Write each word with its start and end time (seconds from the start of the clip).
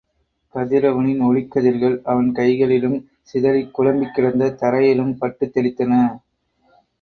கதிரவனின் 0.55 1.19
ஒளிக்கதிர்கள் 1.21 2.01
அவன் 2.03 2.31
கைகளிலும், 2.31 2.97
சிதறிக்குழம்பிக் 3.29 4.13
கிடந்த 4.13 4.49
தரையிலும் 4.55 5.17
பட்டுத் 5.17 5.53
தெளித்தன. 5.55 6.01